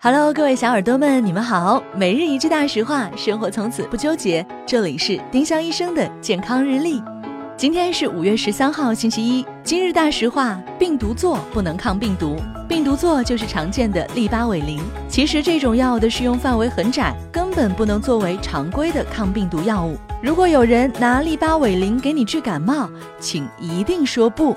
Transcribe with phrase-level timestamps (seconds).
[0.00, 1.82] Hello，各位小耳朵们，你们好！
[1.92, 4.46] 每日一句大实话，生活从此不纠结。
[4.64, 7.02] 这里是丁香医生的健康日历。
[7.56, 9.44] 今天是五月十三号，星期一。
[9.64, 12.36] 今日大实话：病毒唑不能抗病毒。
[12.68, 14.78] 病毒唑就是常见的利巴韦林。
[15.08, 19.98] 其实这种药的适用范围很窄，根本不能作为常规的抗病毒药物。
[20.22, 22.88] 如果有人拿利巴韦林给你治感冒，
[23.18, 24.56] 请一定说不。